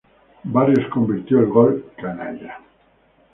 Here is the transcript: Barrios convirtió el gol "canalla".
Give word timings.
Barrios 0.45 0.89
convirtió 0.91 1.41
el 1.41 1.45
gol 1.45 1.91
"canalla". 1.95 2.57